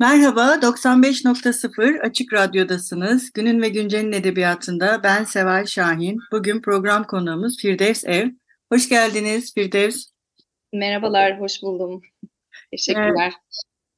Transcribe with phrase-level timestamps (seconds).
[0.00, 3.32] Merhaba, 95.0 Açık Radyo'dasınız.
[3.32, 6.20] Günün ve Güncel'in edebiyatında ben Seval Şahin.
[6.32, 8.30] Bugün program konuğumuz Firdevs Ev.
[8.72, 10.04] Hoş geldiniz Firdevs.
[10.72, 12.02] Merhabalar, hoş buldum.
[12.70, 13.32] Teşekkürler.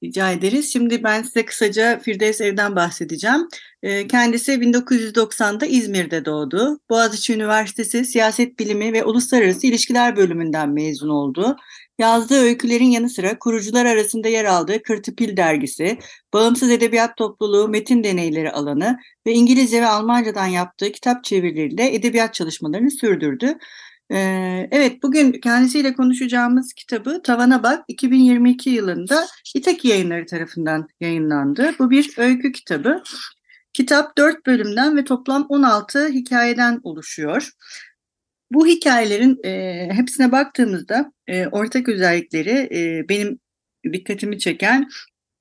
[0.05, 0.73] Rica ederiz.
[0.73, 3.49] Şimdi ben size kısaca Firdevs Ev'den bahsedeceğim.
[3.87, 6.79] Ee, kendisi 1990'da İzmir'de doğdu.
[6.91, 11.57] Boğaziçi Üniversitesi Siyaset Bilimi ve Uluslararası İlişkiler bölümünden mezun oldu.
[11.99, 15.99] Yazdığı öykülerin yanı sıra kurucular arasında yer aldığı Kırtıpil dergisi,
[16.33, 22.91] Bağımsız Edebiyat Topluluğu Metin Deneyleri alanı ve İngilizce ve Almancadan yaptığı kitap çevirileriyle edebiyat çalışmalarını
[22.91, 23.59] sürdürdü.
[24.11, 31.75] Ee, evet, bugün kendisiyle konuşacağımız kitabı Tavana Bak 2022 yılında İtaki Yayınları tarafından yayınlandı.
[31.79, 33.03] Bu bir öykü kitabı.
[33.77, 37.51] Kitap 4 bölümden ve toplam 16 hikayeden oluşuyor.
[38.51, 43.39] Bu hikayelerin e, hepsine baktığımızda e, ortak özellikleri e, benim
[43.93, 44.89] dikkatimi çeken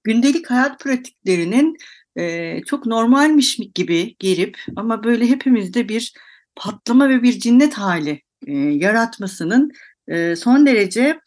[0.04, 1.78] gündelik hayat pratiklerinin
[2.16, 6.14] e, çok normalmiş gibi gelip ama böyle hepimizde bir
[6.56, 9.72] patlama ve bir cinnet hali e, yaratmasının
[10.08, 11.20] e, son derece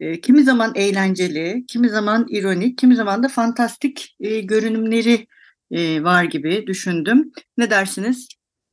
[0.00, 5.26] e, kimi zaman eğlenceli, kimi zaman ironik, kimi zaman da fantastik e, görünümleri
[5.72, 7.32] e, var gibi düşündüm.
[7.58, 8.28] Ne dersiniz?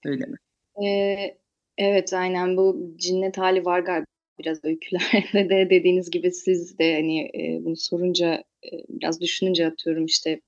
[0.05, 0.37] Öyle mi?
[0.85, 1.37] Ee,
[1.77, 4.05] evet aynen bu cinnet hali var galiba
[4.39, 10.05] biraz öykülerde de dediğiniz gibi siz de hani e, bunu sorunca e, biraz düşününce atıyorum
[10.05, 10.41] işte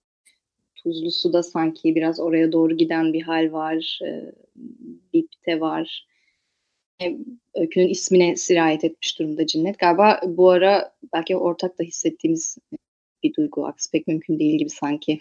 [0.75, 3.99] tuzlu suda sanki biraz oraya doğru giden bir hal var.
[4.05, 4.09] E,
[5.13, 6.05] Bip'te var
[7.55, 9.79] öykünün ismine sirayet etmiş durumda cinnet.
[9.79, 12.57] Galiba bu ara belki ortak da hissettiğimiz
[13.23, 13.67] bir duygu.
[13.67, 15.19] Aksi pek mümkün değil gibi sanki.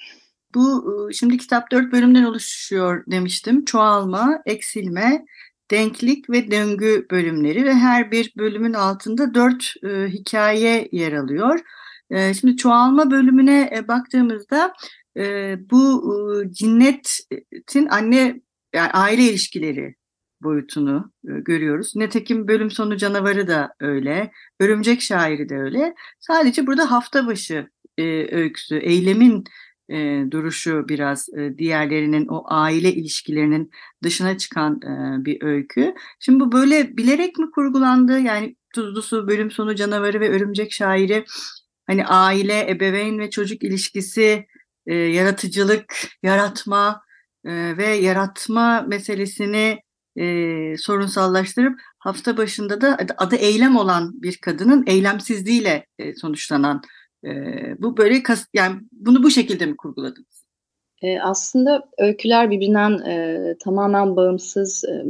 [0.55, 3.65] Bu şimdi kitap dört bölümden oluşuyor demiştim.
[3.65, 5.25] Çoğalma, eksilme,
[5.71, 11.61] denklik ve döngü bölümleri ve her bir bölümün altında dört e, hikaye yer alıyor.
[12.11, 14.73] E, şimdi çoğalma bölümüne e, baktığımızda
[15.17, 18.41] e, bu e, cinnetin anne
[18.75, 19.95] yani aile ilişkileri
[20.43, 21.97] boyutunu e, görüyoruz.
[21.97, 24.31] Netekim bölüm sonu canavarı da öyle,
[24.61, 25.95] örümcek şairi de öyle.
[26.21, 27.69] Sadece burada hafta başı
[27.99, 29.45] e, öyküsü, eylemin
[29.91, 33.71] e, duruşu biraz e, diğerlerinin o aile ilişkilerinin
[34.03, 35.95] dışına çıkan e, bir öykü.
[36.21, 38.21] Şimdi bu böyle bilerek mi kurgulandı?
[38.21, 41.25] Yani Tuzlu Su, Bölüm Sonu Canavarı ve Örümcek Şairi
[41.87, 44.47] hani aile, ebeveyn ve çocuk ilişkisi,
[44.87, 47.03] e, yaratıcılık, yaratma
[47.45, 49.79] e, ve yaratma meselesini
[50.17, 56.83] e, sorunsallaştırıp hafta başında da adı eylem olan bir kadının eylemsizliğiyle e, sonuçlanan
[57.79, 60.45] bu böyle kas, yani bunu bu şekilde mi kurguladınız?
[61.03, 65.05] E, aslında öyküler birbirinden e, tamamen bağımsız e,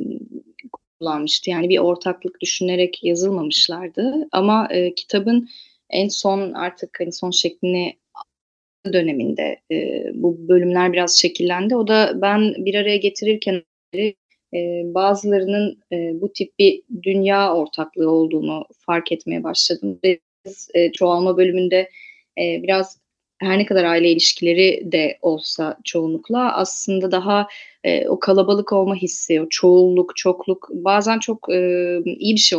[1.00, 1.50] kullanmıştı.
[1.50, 4.28] Yani bir ortaklık düşünerek yazılmamışlardı.
[4.32, 5.48] Ama e, kitabın
[5.90, 7.96] en son artık hani son şeklini
[8.92, 11.76] döneminde e, bu bölümler biraz şekillendi.
[11.76, 13.62] O da ben bir araya getirirken
[14.54, 19.98] e, bazılarının e, bu tip bir dünya ortaklığı olduğunu fark etmeye başladım.
[20.74, 21.90] E, çoğalma bölümünde
[22.38, 23.00] e, biraz
[23.40, 27.48] her ne kadar aile ilişkileri de olsa çoğunlukla aslında daha
[27.84, 32.58] e, o kalabalık olma hissi, o çoğulluk, çokluk bazen çok e, iyi bir şey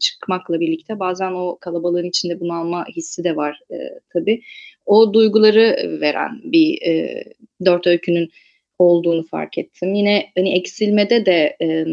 [0.00, 3.76] çıkmakla birlikte bazen o kalabalığın içinde bunalma hissi de var e,
[4.12, 4.42] tabii.
[4.86, 7.24] O duyguları veren bir e,
[7.64, 8.30] dört öykünün
[8.78, 9.94] olduğunu fark ettim.
[9.94, 11.86] Yine hani eksilmede de e,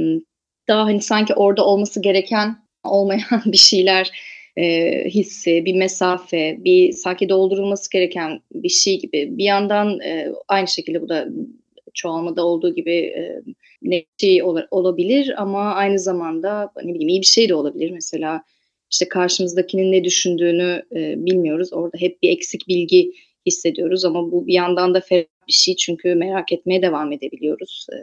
[0.68, 4.11] daha hani sanki orada olması gereken olmayan bir şeyler
[4.57, 9.37] e, hissi, bir mesafe, bir sanki doldurulması gereken bir şey gibi.
[9.37, 11.28] Bir yandan e, aynı şekilde bu da
[11.93, 13.41] çoğalmada olduğu gibi e,
[13.81, 17.91] ne şey ol, olabilir ama aynı zamanda ne bileyim iyi bir şey de olabilir.
[17.91, 18.43] Mesela
[18.91, 21.73] işte karşımızdakinin ne düşündüğünü e, bilmiyoruz.
[21.73, 23.11] Orada hep bir eksik bilgi
[23.46, 27.87] hissediyoruz ama bu bir yandan da ferah bir şey çünkü merak etmeye devam edebiliyoruz.
[27.93, 27.97] E,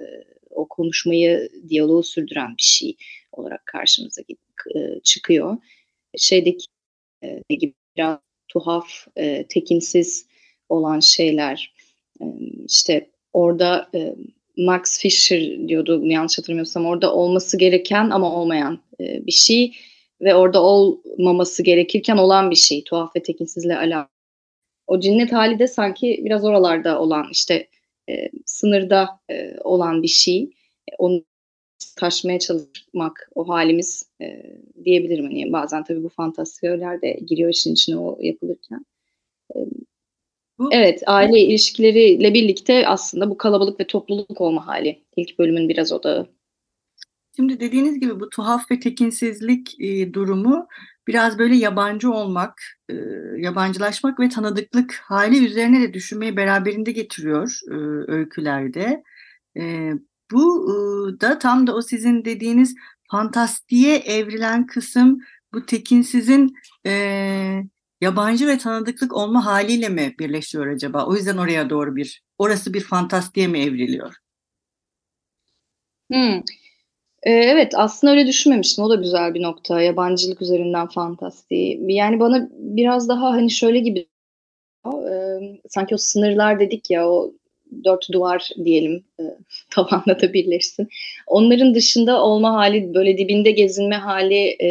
[0.50, 2.96] o konuşmayı, diyaloğu sürdüren bir şey
[3.32, 4.22] olarak karşımıza
[4.76, 5.56] e, çıkıyor.
[6.16, 6.66] Şeydeki
[7.22, 8.18] e, gibi biraz
[8.48, 10.26] tuhaf, e, tekinsiz
[10.68, 11.74] olan şeyler
[12.20, 12.24] e,
[12.68, 14.14] işte orada e,
[14.56, 19.72] Max Fisher diyordu yanlış hatırlamıyorsam orada olması gereken ama olmayan e, bir şey
[20.20, 24.16] ve orada olmaması gerekirken olan bir şey tuhaf ve tekinsizle alakalı.
[24.86, 27.68] O cinnet hali de sanki biraz oralarda olan işte
[28.08, 30.50] e, sınırda e, olan bir şey.
[30.98, 31.24] Onu
[31.96, 34.42] taşmaya çalışmak o halimiz e,
[34.84, 35.24] diyebilirim.
[35.24, 38.86] Hani bazen tabii bu fantaziyolar de giriyor işin içine o yapılırken.
[39.56, 39.58] E,
[40.58, 45.02] bu, evet, aile ilişkileriyle birlikte aslında bu kalabalık ve topluluk olma hali.
[45.16, 46.28] İlk bölümün biraz odağı.
[47.36, 50.68] Şimdi dediğiniz gibi bu tuhaf ve tekinsizlik e, durumu
[51.06, 52.94] biraz böyle yabancı olmak, e,
[53.36, 57.74] yabancılaşmak ve tanıdıklık hali üzerine de düşünmeyi beraberinde getiriyor e,
[58.12, 59.02] öykülerde.
[59.58, 59.92] E,
[60.32, 60.74] bu e,
[61.20, 62.74] da tam da o sizin dediğiniz
[63.10, 65.20] fantastiğe evrilen kısım
[65.54, 66.54] bu tekinsizin
[66.86, 66.92] e,
[68.00, 71.06] yabancı ve tanıdıklık olma haliyle mi birleşiyor acaba?
[71.06, 74.14] O yüzden oraya doğru bir, orası bir fantastiğe mi evriliyor?
[76.12, 76.42] Hmm.
[77.22, 78.84] Ee, evet aslında öyle düşünmemiştim.
[78.84, 79.80] O da güzel bir nokta.
[79.80, 81.92] Yabancılık üzerinden fantastiği.
[81.92, 84.06] Yani bana biraz daha hani şöyle gibi
[84.86, 85.12] e,
[85.68, 87.32] sanki o sınırlar dedik ya o
[87.84, 89.22] dört duvar diyelim e,
[89.70, 90.88] tavanla da birleşsin.
[91.26, 94.68] Onların dışında olma hali böyle dibinde gezinme hali e,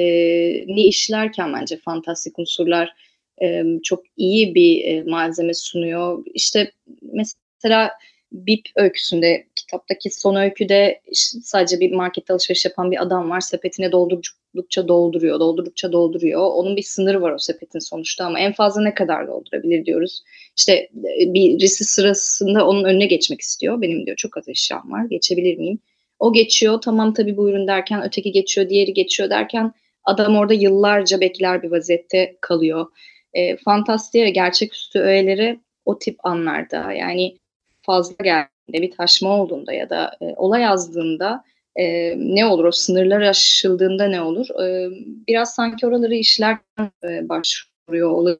[0.67, 2.93] ni işlerken bence fantastik unsurlar
[3.41, 6.23] e, çok iyi bir e, malzeme sunuyor.
[6.33, 6.71] İşte
[7.01, 7.91] mesela
[8.31, 11.01] Bip öyküsünde, kitaptaki son öyküde
[11.43, 13.41] sadece bir markette alışveriş yapan bir adam var.
[13.41, 16.41] Sepetine doldurdukça dolduruyor, doldurdukça dolduruyor.
[16.41, 20.23] Onun bir sınırı var o sepetin sonuçta ama en fazla ne kadar doldurabilir diyoruz.
[20.57, 23.81] İşte e, birisi sırasında onun önüne geçmek istiyor.
[23.81, 25.79] Benim diyor çok az eşyam var, geçebilir miyim?
[26.19, 29.73] O geçiyor, tamam tabii buyurun derken öteki geçiyor, diğeri geçiyor derken
[30.03, 32.85] adam orada yıllarca bekler bir vaziyette kalıyor.
[33.33, 37.37] E, fantastiğe gerçeküstü öğeleri o tip anlarda yani
[37.81, 41.43] fazla geldiğinde, bir taşma olduğunda ya da e, olay yazdığında
[41.75, 44.47] e, ne olur, o sınırlar aşıldığında ne olur?
[44.63, 44.89] E,
[45.27, 48.37] biraz sanki oraları işlerken e, başvuruyor olur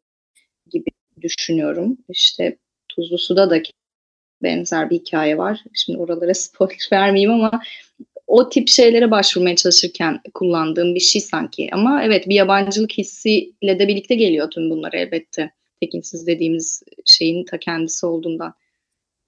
[0.72, 0.89] gibi
[1.22, 1.98] düşünüyorum.
[2.10, 2.57] İşte
[2.89, 3.62] Tuzlu Su'da da
[4.44, 5.63] benzer bir hikaye var.
[5.74, 7.62] Şimdi oralara spoiler vermeyeyim ama
[8.28, 11.69] o tip şeylere başvurmaya çalışırken kullandığım bir şey sanki.
[11.71, 15.51] Ama evet bir yabancılık hissiyle de birlikte geliyor tüm bunlar elbette.
[15.81, 18.54] Tekinsiz dediğimiz şeyin ta kendisi olduğundan.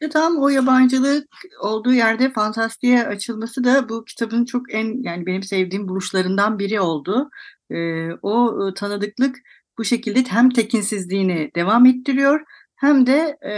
[0.01, 1.27] İşte tam o yabancılık
[1.61, 7.29] olduğu yerde fantastiğe açılması da bu kitabın çok en yani benim sevdiğim buluşlarından biri oldu.
[7.71, 9.35] Ee, o tanıdıklık
[9.77, 12.41] bu şekilde hem tekinsizliğini devam ettiriyor
[12.75, 13.53] hem de e,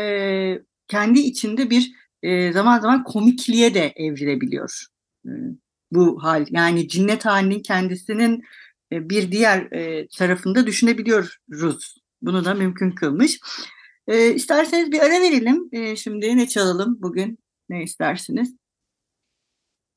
[0.87, 1.91] kendi içinde bir
[2.23, 4.85] e, zaman zaman komikliğe de evrilebiliyor.
[5.25, 5.31] E,
[5.91, 8.43] bu hal yani cinnet halinin kendisinin
[8.91, 11.97] e, bir diğer e, tarafında düşünebiliyoruz.
[12.21, 13.39] Bunu da mümkün kılmış.
[14.07, 15.69] E, isterseniz bir ara verelim.
[15.71, 17.39] E, şimdi ne çalalım bugün?
[17.69, 18.55] Ne istersiniz?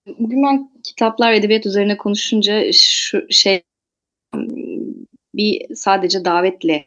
[0.07, 3.63] Bugün ben kitaplar, edebiyat üzerine konuşunca şu şey
[5.35, 6.87] bir sadece davetle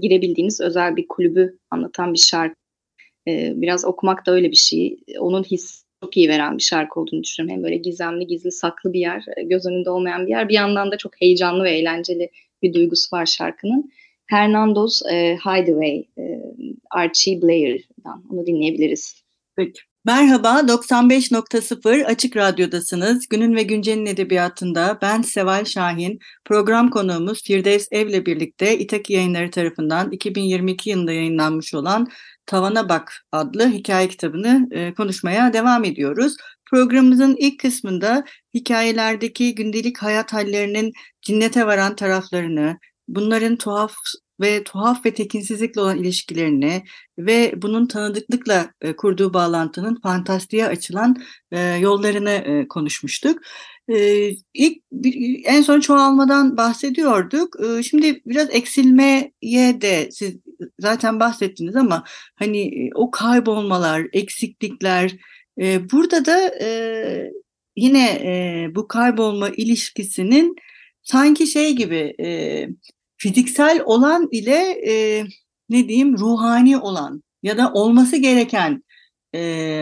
[0.00, 2.54] girebildiğiniz özel bir kulübü anlatan bir şarkı.
[3.28, 4.98] Ee, biraz okumak da öyle bir şey.
[5.18, 7.56] Onun his çok iyi veren bir şarkı olduğunu düşünüyorum.
[7.56, 10.48] Hem böyle gizemli, gizli, saklı bir yer, göz önünde olmayan bir yer.
[10.48, 12.30] Bir yandan da çok heyecanlı ve eğlenceli
[12.62, 13.92] bir duygusu var şarkının.
[14.30, 16.22] Hernando's e, Hideaway, e,
[16.90, 18.24] Archie Blair'dan.
[18.30, 19.22] Onu dinleyebiliriz.
[19.56, 19.80] Peki.
[20.04, 23.28] Merhaba, 95.0 Açık Radyo'dasınız.
[23.28, 26.18] Günün ve Güncel'in edebiyatında ben Seval Şahin.
[26.44, 32.08] Program konuğumuz Firdevs Ev'le birlikte İtaki Yayınları tarafından 2022 yılında yayınlanmış olan
[32.46, 36.36] Tavana Bak adlı hikaye kitabını e, konuşmaya devam ediyoruz.
[36.70, 42.78] Programımızın ilk kısmında hikayelerdeki gündelik hayat hallerinin cinnete varan taraflarını,
[43.14, 43.94] bunların tuhaf
[44.40, 46.84] ve tuhaf ve tekinsizlikle olan ilişkilerini
[47.18, 51.16] ve bunun tanıdıklıkla e, kurduğu bağlantının fantastiğe açılan
[51.52, 53.38] e, yollarını e, konuşmuştuk.
[53.88, 54.30] E,
[55.44, 57.56] en son çoğalmadan bahsediyorduk.
[57.82, 59.32] Şimdi biraz eksilmeye
[59.80, 60.36] de siz
[60.78, 65.16] zaten bahsettiniz ama hani o kaybolmalar, eksiklikler
[65.92, 66.52] burada da
[67.76, 70.56] yine bu kaybolma ilişkisinin
[71.02, 72.14] sanki şey gibi
[73.20, 75.24] fiziksel olan ile e,
[75.68, 78.82] ne diyeyim ruhani olan ya da olması gereken
[79.34, 79.40] e,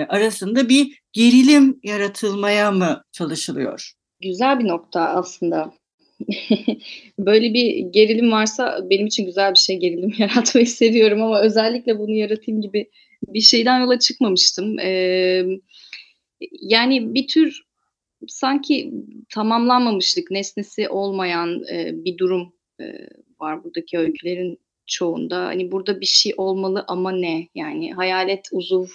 [0.09, 3.93] arasında bir gerilim yaratılmaya mı çalışılıyor?
[4.21, 5.73] Güzel bir nokta aslında.
[7.19, 12.15] Böyle bir gerilim varsa benim için güzel bir şey gerilim yaratmayı seviyorum ama özellikle bunu
[12.15, 12.91] yaratayım gibi
[13.23, 14.79] bir şeyden yola çıkmamıştım.
[14.79, 15.45] Ee,
[16.53, 17.63] yani bir tür
[18.29, 18.93] sanki
[19.35, 22.85] tamamlanmamışlık, nesnesi olmayan e, bir durum e,
[23.41, 25.47] var buradaki öykülerin çoğunda.
[25.47, 27.49] Hani burada bir şey olmalı ama ne?
[27.55, 28.87] Yani hayalet uzuv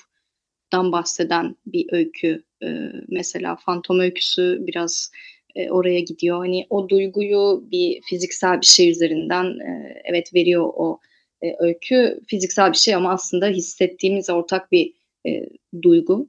[0.73, 2.43] hayattan bahseden bir öykü.
[2.63, 2.67] E,
[3.07, 5.11] mesela Fantom öyküsü biraz
[5.55, 6.37] e, oraya gidiyor.
[6.37, 10.99] Hani o duyguyu bir fiziksel bir şey üzerinden e, evet veriyor o
[11.41, 12.19] e, öykü.
[12.27, 14.93] Fiziksel bir şey ama aslında hissettiğimiz ortak bir
[15.27, 15.45] e,
[15.81, 16.27] duygu.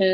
[0.00, 0.06] E,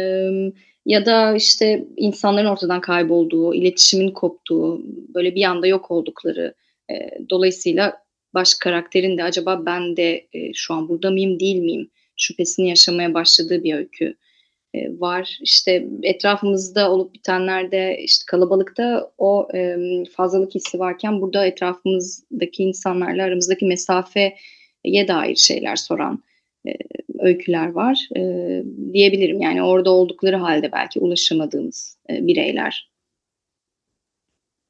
[0.86, 4.82] ya da işte insanların ortadan kaybolduğu, iletişimin koptuğu,
[5.14, 6.54] böyle bir anda yok oldukları.
[6.90, 6.94] E,
[7.30, 12.68] dolayısıyla baş karakterin de acaba ben de e, şu an burada mıyım değil miyim şüphesini
[12.68, 14.14] yaşamaya başladığı bir öykü
[14.74, 15.38] e, var.
[15.42, 19.76] İşte etrafımızda olup bitenlerde işte kalabalıkta o e,
[20.16, 26.22] fazlalık hissi varken burada etrafımızdaki insanlarla aramızdaki mesafeye dair şeyler soran
[26.68, 26.70] e,
[27.18, 28.20] öyküler var e,
[28.92, 29.40] diyebilirim.
[29.40, 32.93] Yani orada oldukları halde belki ulaşamadığımız e, bireyler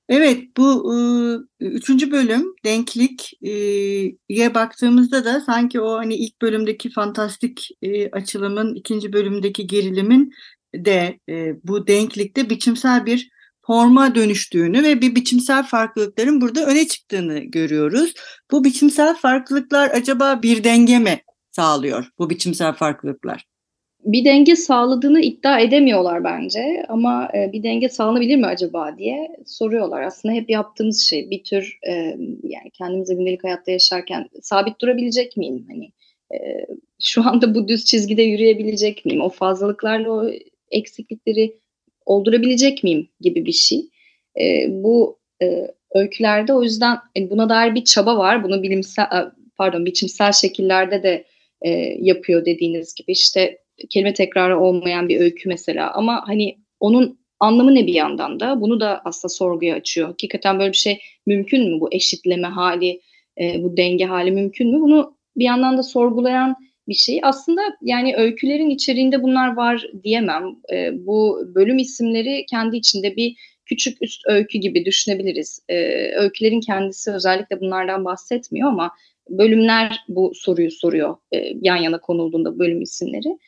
[0.09, 8.11] Evet, bu ıı, üçüncü bölüm denklik'ye baktığımızda da sanki o hani ilk bölümdeki fantastik e,
[8.11, 10.33] açılımın ikinci bölümdeki gerilimin
[10.75, 13.31] de e, bu denklikte biçimsel bir
[13.67, 18.13] forma dönüştüğünü ve bir biçimsel farklılıkların burada öne çıktığını görüyoruz.
[18.51, 21.21] Bu biçimsel farklılıklar acaba bir denge mi
[21.51, 23.54] sağlıyor bu biçimsel farklılıklar?
[24.05, 30.03] Bir denge sağladığını iddia edemiyorlar bence ama e, bir denge sağlanabilir mi acaba diye soruyorlar.
[30.03, 31.93] Aslında hep yaptığımız şey bir tür e,
[32.43, 35.67] yani kendimize gündelik hayatta yaşarken sabit durabilecek miyim?
[35.69, 35.93] Hani
[36.35, 36.67] e,
[37.03, 39.21] şu anda bu düz çizgide yürüyebilecek miyim?
[39.21, 40.31] O fazlalıklarla o
[40.71, 41.57] eksiklikleri
[42.07, 43.89] oldurabilecek miyim gibi bir şey.
[44.41, 48.45] E, bu e, öykülerde o yüzden yani buna dair bir çaba var.
[48.45, 49.07] Bunu bilimsel
[49.57, 51.25] pardon biçimsel şekillerde de
[51.63, 51.71] e,
[52.01, 53.59] yapıyor dediğiniz gibi işte
[53.91, 58.81] kelime tekrarı olmayan bir öykü mesela ama hani onun anlamı ne bir yandan da bunu
[58.81, 60.09] da aslında sorguya açıyor.
[60.09, 63.01] Hakikaten böyle bir şey mümkün mü bu eşitleme hali,
[63.41, 64.81] e, bu denge hali mümkün mü?
[64.81, 66.57] Bunu bir yandan da sorgulayan
[66.89, 67.21] bir şey.
[67.23, 70.57] Aslında yani öykülerin içeriğinde bunlar var diyemem.
[70.73, 75.63] E, bu bölüm isimleri kendi içinde bir küçük üst öykü gibi düşünebiliriz.
[75.69, 75.77] E,
[76.17, 78.91] öykülerin kendisi özellikle bunlardan bahsetmiyor ama
[79.29, 83.39] bölümler bu soruyu soruyor e, yan yana konulduğunda bölüm isimleri.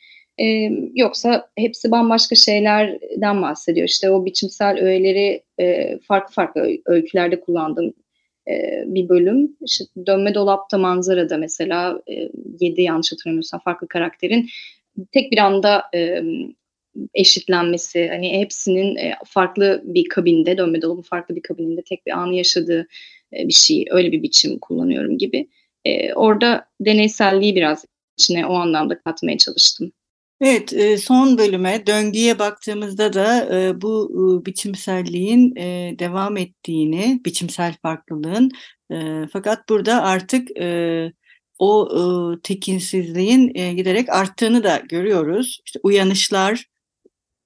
[0.41, 3.89] E, yoksa hepsi bambaşka şeylerden bahsediyor.
[3.89, 7.95] İşte o biçimsel öğeleri e, farklı farklı öykülerde kullandığım
[8.49, 9.57] e, bir bölüm.
[9.67, 12.29] İşte Dönme Dolap'ta Manzara'da mesela e,
[12.61, 14.49] 7 yanlış hatırlamıyorsam farklı karakterin
[15.13, 16.23] tek bir anda e,
[17.15, 22.35] eşitlenmesi, hani hepsinin e, farklı bir kabinde, Dönme Dolap'ın farklı bir kabininde tek bir anı
[22.35, 22.87] yaşadığı
[23.33, 25.49] e, bir şey, öyle bir biçim kullanıyorum gibi.
[25.85, 27.85] E, orada deneyselliği biraz
[28.19, 29.93] içine o anlamda katmaya çalıştım.
[30.41, 33.49] Evet, son bölüme, döngüye baktığımızda da
[33.83, 35.55] bu biçimselliğin
[35.99, 38.51] devam ettiğini, biçimsel farklılığın
[39.33, 40.49] fakat burada artık
[41.59, 41.89] o
[42.43, 45.61] tekinsizliğin giderek arttığını da görüyoruz.
[45.67, 46.65] İşte uyanışlar,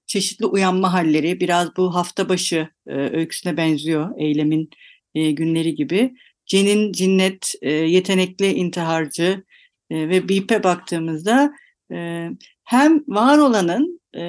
[0.07, 4.71] çeşitli uyanma halleri, biraz bu hafta başı öyküsüne benziyor eylemin
[5.15, 6.15] günleri gibi.
[6.47, 9.45] Cenin cinnet, yetenekli intiharcı
[9.91, 11.53] ve Bip'e baktığımızda
[12.71, 14.23] hem var olanın e,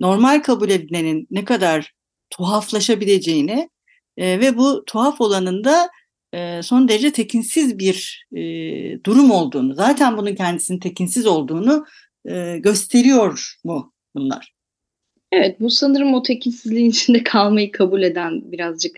[0.00, 1.92] normal kabul edilenin ne kadar
[2.30, 3.68] tuhaflaşabileceğini
[4.16, 5.88] e, ve bu tuhaf olanın da
[6.34, 8.40] e, son derece tekinsiz bir e,
[9.04, 11.84] durum olduğunu, zaten bunun kendisinin tekinsiz olduğunu
[12.28, 14.54] e, gösteriyor mu bunlar?
[15.32, 18.96] Evet, bu sanırım o tekinsizliğin içinde kalmayı kabul eden birazcık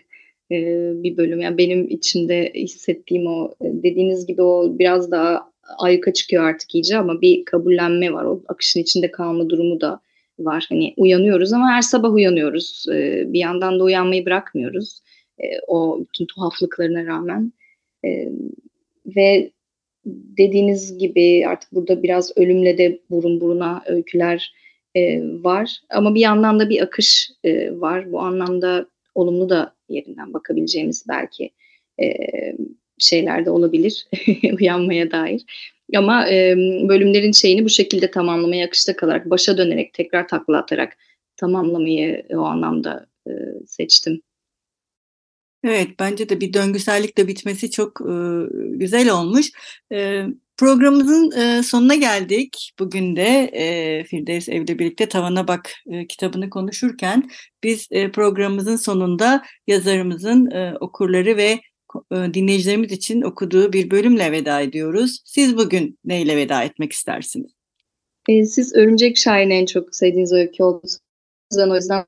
[0.50, 0.56] e,
[1.02, 1.40] bir bölüm.
[1.40, 5.47] Yani benim içimde hissettiğim o dediğiniz gibi o biraz daha
[5.78, 8.24] ayyuka çıkıyor artık iyice ama bir kabullenme var.
[8.24, 10.00] O akışın içinde kalma durumu da
[10.38, 10.66] var.
[10.68, 12.86] Hani uyanıyoruz ama her sabah uyanıyoruz.
[12.92, 15.00] Ee, bir yandan da uyanmayı bırakmıyoruz.
[15.38, 17.52] Ee, o bütün tuhaflıklarına rağmen.
[18.04, 18.28] Ee,
[19.16, 19.50] ve
[20.06, 24.54] dediğiniz gibi artık burada biraz ölümle de burun buruna öyküler
[24.94, 25.80] e, var.
[25.90, 28.12] Ama bir yandan da bir akış e, var.
[28.12, 31.50] Bu anlamda olumlu da yerinden bakabileceğimiz belki
[32.00, 32.06] e,
[32.98, 34.06] şeyler de olabilir
[34.60, 35.44] uyanmaya dair.
[35.96, 36.56] Ama e,
[36.88, 40.96] bölümlerin şeyini bu şekilde tamamlamaya akışta kalarak, başa dönerek, tekrar takla atarak
[41.36, 43.30] tamamlamayı o anlamda e,
[43.66, 44.20] seçtim.
[45.64, 48.14] Evet, bence de bir döngüsellikle bitmesi çok e,
[48.54, 49.50] güzel olmuş.
[49.92, 50.24] E,
[50.56, 52.72] programımızın e, sonuna geldik.
[52.78, 57.30] Bugün de e, Firdevs Ev'le birlikte Tavana Bak e, kitabını konuşurken
[57.62, 61.60] biz e, programımızın sonunda yazarımızın e, okurları ve e,
[62.12, 65.22] dinleyicilerimiz için okuduğu bir bölümle veda ediyoruz.
[65.24, 67.50] Siz bugün neyle veda etmek istersiniz?
[68.28, 70.98] E, siz Örümcek Şahin'i en çok sevdiğiniz öykü oldunuz.
[71.58, 72.04] Ben o yüzden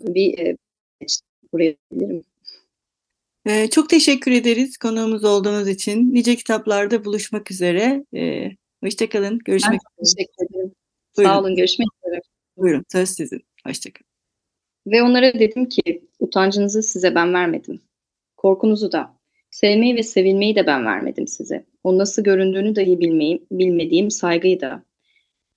[0.00, 0.56] bir e,
[1.52, 2.24] buraya bilirim.
[3.46, 6.14] Ee, çok teşekkür ederiz konuğumuz olduğunuz için.
[6.14, 8.04] Nice kitaplarda buluşmak üzere.
[8.14, 8.50] Ee,
[8.82, 9.38] hoşçakalın.
[9.38, 10.16] Görüşmek üzere.
[10.16, 10.72] Teşekkür ederim.
[11.16, 11.32] Buyurun.
[11.32, 12.20] Sağ olun, görüşmek üzere.
[12.56, 13.42] Buyurun, söz sizin.
[13.66, 14.06] Hoşçakalın.
[14.86, 17.80] Ve onlara dedim ki, utancınızı size ben vermedim.
[18.36, 19.16] Korkunuzu da,
[19.54, 21.64] sevmeyi ve sevilmeyi de ben vermedim size.
[21.84, 24.84] O nasıl göründüğünü dahi bilmeyi, bilmediğim saygıyı da.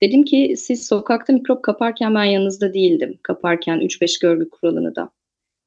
[0.02, 3.18] Dedim ki siz sokakta mikrop kaparken ben yanınızda değildim.
[3.22, 5.10] Kaparken 3-5 görgü kuralını da.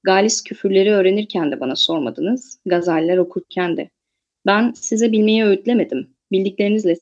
[0.03, 2.59] Galis küfürleri öğrenirken de bana sormadınız.
[2.65, 3.89] Gazeller okurken de.
[4.45, 6.09] Ben size bilmeyi öğütlemedim.
[6.31, 6.95] Bildiklerinizle.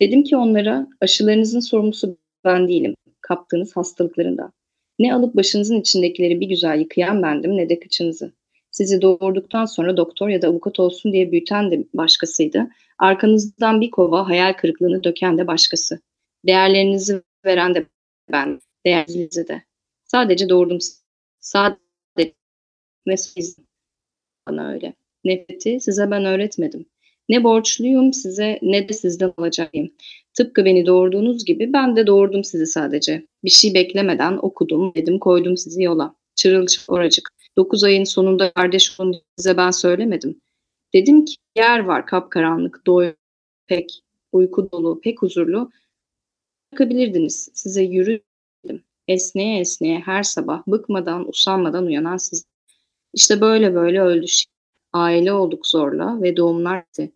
[0.00, 2.94] Dedim ki onlara aşılarınızın sorumlusu ben değilim.
[3.20, 4.52] Kaptığınız hastalıklarında.
[4.98, 8.32] Ne alıp başınızın içindekileri bir güzel yıkayan bendim ne de kıçınızı.
[8.72, 12.68] Sizi doğurduktan sonra doktor ya da avukat olsun diye büyüten de başkasıydı.
[12.98, 16.00] Arkanızdan bir kova hayal kırıklığını döken de başkası.
[16.46, 17.86] Değerlerinizi veren de
[18.32, 19.62] ben, değerinizi de.
[20.04, 20.78] Sadece doğurdum.
[21.40, 22.34] Sadece
[23.16, 23.56] siz
[24.48, 24.94] bana öyle.
[25.24, 26.86] Nefreti size ben öğretmedim.
[27.28, 29.90] Ne borçluyum size ne de sizden alacağım.
[30.34, 33.26] Tıpkı beni doğurduğunuz gibi ben de doğurdum sizi sadece.
[33.44, 36.14] Bir şey beklemeden okudum, dedim koydum sizi yola.
[36.36, 37.41] Çırılçık oracık.
[37.56, 40.40] Dokuz ayın sonunda kardeş onu size ben söylemedim.
[40.94, 43.14] Dedim ki yer var kapkaranlık, doy
[43.66, 44.00] pek
[44.32, 45.70] uyku dolu, pek huzurlu.
[46.72, 47.50] Bakabilirdiniz.
[47.54, 48.20] Size yürü
[48.64, 48.84] dedim.
[49.08, 52.44] Esneye esneye her sabah bıkmadan, usanmadan uyanan siz.
[53.14, 54.26] İşte böyle böyle öldü.
[54.92, 57.12] Aile olduk zorla ve doğumlar bitti.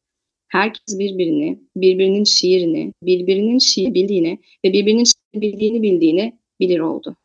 [0.49, 7.16] Herkes birbirini, birbirinin şiirini, birbirinin şiir bildiğini ve birbirinin şiir bildiğini bildiğini bilir oldu.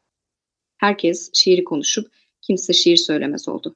[0.77, 3.75] Herkes şiiri konuşup kimse şiir söylemez oldu.